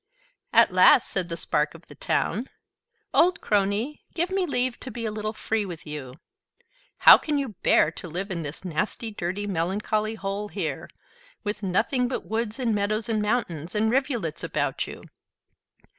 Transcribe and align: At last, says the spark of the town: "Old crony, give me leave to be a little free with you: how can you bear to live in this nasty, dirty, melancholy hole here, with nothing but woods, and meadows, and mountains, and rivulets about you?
At 0.51 0.73
last, 0.73 1.09
says 1.11 1.27
the 1.27 1.37
spark 1.37 1.75
of 1.75 1.85
the 1.85 1.93
town: 1.93 2.49
"Old 3.13 3.39
crony, 3.39 4.01
give 4.15 4.31
me 4.31 4.47
leave 4.47 4.79
to 4.79 4.89
be 4.89 5.05
a 5.05 5.11
little 5.11 5.31
free 5.31 5.63
with 5.63 5.85
you: 5.85 6.15
how 6.97 7.19
can 7.19 7.37
you 7.37 7.49
bear 7.61 7.91
to 7.91 8.07
live 8.07 8.31
in 8.31 8.41
this 8.41 8.65
nasty, 8.65 9.11
dirty, 9.11 9.45
melancholy 9.45 10.15
hole 10.15 10.47
here, 10.47 10.89
with 11.43 11.61
nothing 11.61 12.07
but 12.07 12.25
woods, 12.25 12.57
and 12.57 12.73
meadows, 12.73 13.09
and 13.09 13.21
mountains, 13.21 13.75
and 13.75 13.91
rivulets 13.91 14.43
about 14.43 14.87
you? 14.87 15.03